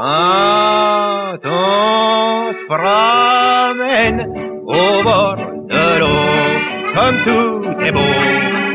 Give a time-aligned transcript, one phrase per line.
[0.00, 4.28] Quand on se promène
[4.64, 5.34] au bord
[5.68, 7.98] de l'eau, comme tout est beau,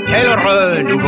[0.06, 1.08] quel renouveau.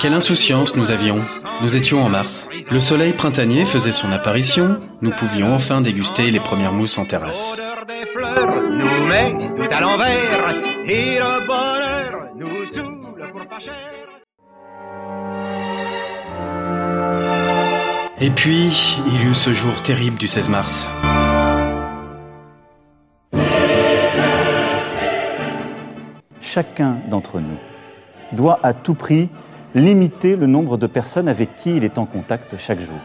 [0.00, 1.20] Quelle insouciance nous avions.
[1.60, 2.48] Nous étions en mars.
[2.68, 4.80] Le soleil printanier faisait son apparition.
[5.02, 7.58] Nous pouvions enfin déguster les premières mousses en terrasse.
[7.58, 10.54] L'odeur des fleurs nous met tout à l'envers,
[10.88, 14.01] et le bonheur nous saoule pour pas cher.
[18.24, 20.86] Et puis, il y eut ce jour terrible du 16 mars.
[26.40, 27.58] Chacun d'entre nous
[28.30, 29.28] doit à tout prix
[29.74, 33.00] limiter le nombre de personnes avec qui il est en contact chaque jour.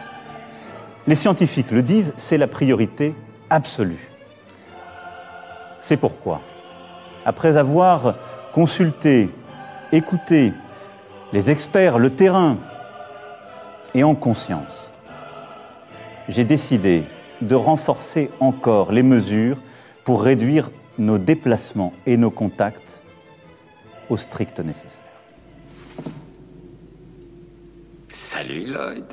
[1.07, 3.15] Les scientifiques le disent, c'est la priorité
[3.49, 4.11] absolue.
[5.81, 6.41] C'est pourquoi,
[7.25, 8.17] après avoir
[8.53, 9.31] consulté,
[9.91, 10.53] écouté
[11.33, 12.57] les experts, le terrain,
[13.95, 14.91] et en conscience,
[16.27, 17.03] j'ai décidé
[17.41, 19.57] de renforcer encore les mesures
[20.03, 23.01] pour réduire nos déplacements et nos contacts
[24.09, 25.03] au strict nécessaire.
[28.09, 29.05] Salut Lloyd.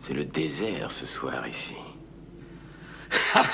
[0.00, 1.74] C'est le désert ce soir ici.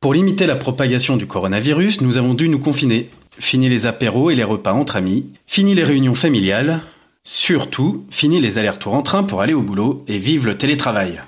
[0.00, 3.10] Pour limiter la propagation du coronavirus, nous avons dû nous confiner.
[3.38, 6.80] Fini les apéros et les repas entre amis, fini les réunions familiales,
[7.24, 11.22] surtout fini les allers-retours en train pour aller au boulot et vive le télétravail.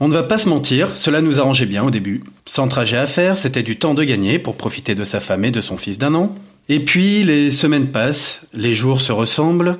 [0.00, 2.24] On ne va pas se mentir, cela nous arrangeait bien au début.
[2.46, 5.50] Sans trajet à faire, c'était du temps de gagner pour profiter de sa femme et
[5.50, 6.34] de son fils d'un an.
[6.68, 9.78] Et puis les semaines passent, les jours se ressemblent,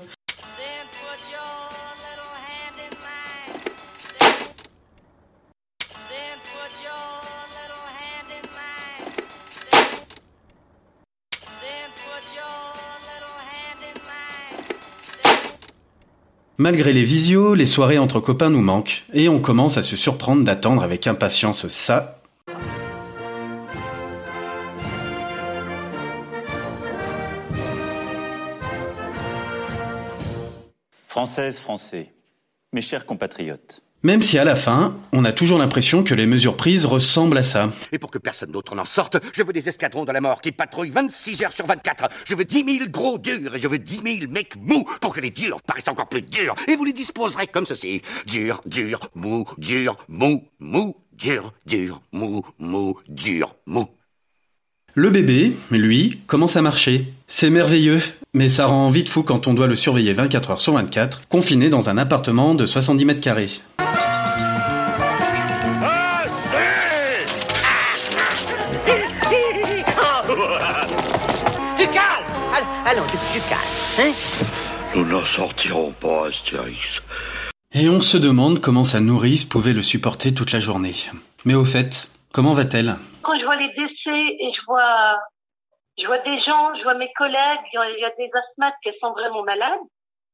[16.57, 20.45] Malgré les visios, les soirées entre copains nous manquent, et on commence à se surprendre
[20.45, 22.23] d'attendre avec impatience ça.
[31.09, 32.13] Françaises, Français,
[32.73, 36.59] mes chers compatriotes, Même si à la fin, on a toujours l'impression que les mesures
[36.59, 37.70] prises ressemblent à ça.
[37.91, 40.53] Et pour que personne d'autre n'en sorte, je veux des escadrons de la mort qui
[40.53, 42.11] patrouillent 26 heures sur 24.
[42.27, 45.23] Je veux 10 000 gros durs et je veux 10 000 mecs mous pour que
[45.23, 46.55] les durs paraissent encore plus durs.
[46.69, 48.03] Et vous les disposerez comme ceci.
[48.27, 53.89] Dur, dur, mou, dur, mou, mou, dur, dur, mou, mou, dur, mou.
[54.97, 57.13] Le bébé, lui, commence à marcher.
[57.27, 58.01] C'est merveilleux,
[58.33, 61.69] mais ça rend vite fou quand on doit le surveiller 24 heures sur 24, confiné
[61.69, 63.51] dans un appartement de 70 mètres carrés.
[72.87, 73.61] Allons, du calme.
[73.99, 74.13] Hein
[74.95, 77.03] Nous n'en sortirons pas, Astérix.
[77.73, 80.95] Et on se demande comment sa nourrice pouvait le supporter toute la journée.
[81.45, 82.97] Mais au fait, comment va-t-elle?
[83.24, 85.18] Quand je vois les décès et je vois,
[85.98, 89.12] je vois des gens, je vois mes collègues, il y a- des asthmates qui sont
[89.12, 89.80] vraiment malades.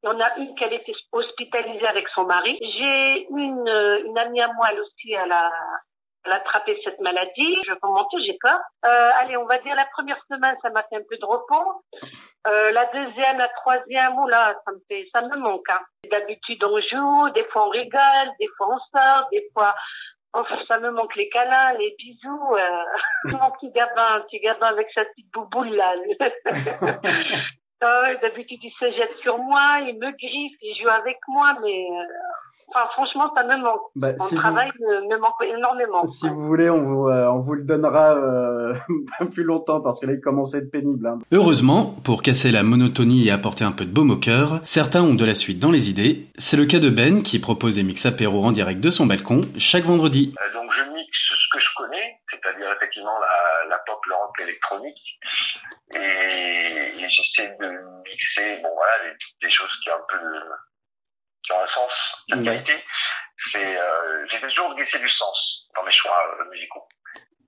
[0.03, 2.59] Il y en a une qui a été hospitalisée avec son mari.
[2.61, 5.51] J'ai une, amie à moi, aussi, elle a,
[6.25, 7.57] elle attrapé cette maladie.
[7.67, 8.59] Je vais pas mentir, j'ai peur.
[8.87, 11.83] Euh, allez, on va dire la première semaine, ça m'a fait un peu de repos.
[12.47, 15.69] Euh, la deuxième, la troisième, oula, ça me fait, ça me manque.
[15.69, 15.81] Hein.
[16.11, 19.75] D'habitude, on joue, des fois on rigole, des fois on sort, des fois,
[20.35, 22.55] oh, ça me manque les câlins, les bisous.
[22.55, 22.85] Euh,
[23.33, 25.95] mon petit gamin, un petit gamin avec sa petite bouboule là.
[27.83, 31.89] Ah D'habitude, il se jette sur moi, il me griffe, il joue avec moi, mais
[31.91, 32.05] euh,
[32.69, 33.81] enfin, franchement, ça me manque.
[33.97, 36.05] Bah, Mon si travail me, me manque énormément.
[36.07, 38.75] Si vous voulez, on vous, euh, on vous le donnera euh,
[39.33, 41.07] plus longtemps parce que là, il commence à être pénible.
[41.07, 41.19] hein.
[41.33, 45.15] Heureusement, pour casser la monotonie et apporter un peu de baume au cœur, certains ont
[45.15, 46.27] de la suite dans les idées.
[46.37, 49.43] C'est le cas de Ben qui propose des mix apéro en direct de son balcon
[49.59, 50.35] chaque vendredi.
[50.41, 54.35] Euh, donc je mixe ce que je connais, c'est-à-dire effectivement la, la pop, le rock
[54.43, 54.99] électronique,
[55.95, 57.67] et, et j'essaie de
[58.07, 60.39] mixer, bon voilà, des, des choses qui ont un peu de,
[61.51, 61.93] qui ont un sens,
[62.29, 62.45] de Ouais.
[62.45, 62.85] qualité.
[63.53, 66.87] C'est, euh, j'essaie toujours de glisser du sens dans mes choix euh, musicaux,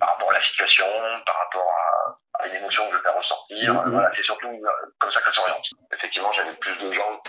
[0.01, 0.87] par rapport à la situation,
[1.27, 3.75] par rapport à, à une émotion que je veux faire ressortir.
[3.75, 3.79] Mhm.
[3.79, 5.65] Euh, Voilà, c'est surtout euh, comme ça que ça s'oriente.
[5.93, 7.23] Effectivement, j'avais plus de gens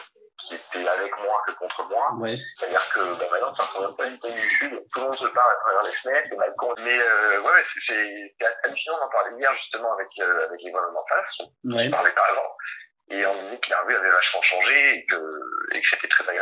[0.47, 2.07] qui étaient avec moi que contre moi.
[2.19, 2.37] Ouais.
[2.57, 3.87] C'est-à-dire que bah, maintenant, ça ne
[4.17, 6.73] pas du Sud, tout le monde se parle à travers les fenêtres, les balcons.
[6.79, 10.87] Mais euh, ouais, ouais, c'est- hallucinant d'en parler hier justement avec, euh, avec les voisins
[10.95, 11.47] en face.
[11.65, 11.85] Ouais.
[11.85, 12.55] Je parlais pas avant.
[13.09, 15.87] Et on me disait que la rue avait vachement changé et que, et que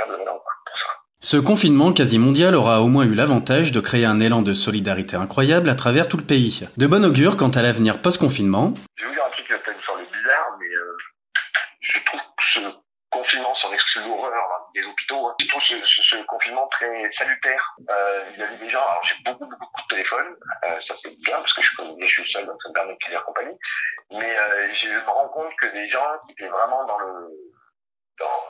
[0.07, 0.87] pour ça.
[1.19, 5.15] Ce confinement quasi mondial aura au moins eu l'avantage de créer un élan de solidarité
[5.15, 6.67] incroyable à travers tout le pays.
[6.77, 8.73] De bon augure quant à l'avenir post-confinement.
[8.73, 10.97] Vous dire un truc qui va peut-être vous sembler bizarre, mais euh,
[11.81, 12.59] je trouve que ce
[13.11, 14.31] confinement, sans exclure l'horreur
[14.73, 17.75] des hôpitaux, hein, je trouve ce, ce, ce confinement très salutaire.
[17.89, 20.27] Euh, il y avait des gens, alors j'ai beaucoup, beaucoup de coups de téléphone,
[20.63, 21.69] euh, ça c'est bien parce que je,
[22.01, 23.57] je suis seul, donc ça me permet de tenir compagnie,
[24.11, 27.29] mais euh, je me rends compte que des gens qui étaient vraiment dans le
[28.17, 28.41] dans,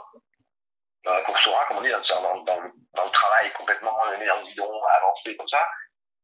[1.03, 4.25] dans la course au rat, comme on dit, dans, le, dans le travail complètement les
[4.27, 5.67] dans le guidon, avancé comme ça,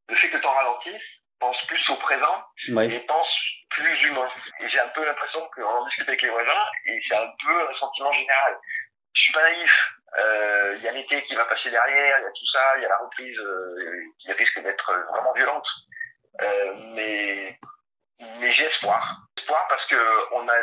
[0.10, 1.02] le fait que tu en ralentisses,
[1.40, 2.88] pense plus au présent Ouais.
[2.92, 3.28] et pense
[3.70, 4.30] plus humain.
[4.62, 7.74] Et j'ai un peu l'impression qu'on discute avec les voisins et c'est un peu un
[7.76, 8.58] sentiment général.
[9.14, 9.90] Je suis pas naïf.
[10.20, 12.82] Euh, Il y a l'été qui va passer derrière, il y a tout ça, il
[12.84, 15.68] y a la reprise euh, qui risque d'être vraiment violente.
[16.42, 17.60] Euh, mais
[18.40, 19.04] mais j'ai espoir.
[19.38, 20.54] Espoir parce que on a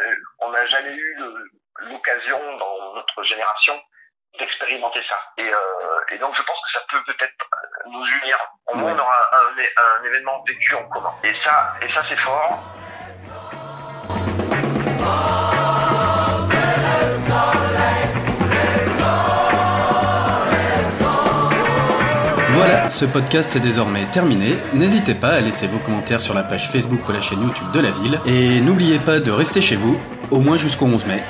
[0.40, 1.18] on n'a jamais eu
[1.80, 3.80] l'occasion dans notre génération
[4.38, 5.16] d'expérimenter ça.
[5.38, 7.46] Et, euh, et donc je pense que ça peut peut-être
[7.86, 8.36] nous unir.
[8.66, 11.12] Au moins on aura un, un, un événement vécu en commun.
[11.22, 12.62] Et ça, et ça c'est fort.
[22.50, 24.56] Voilà, ce podcast est désormais terminé.
[24.72, 27.80] N'hésitez pas à laisser vos commentaires sur la page Facebook ou la chaîne YouTube de
[27.80, 28.20] la ville.
[28.26, 29.98] Et n'oubliez pas de rester chez vous,
[30.30, 31.22] au moins jusqu'au 11 mai.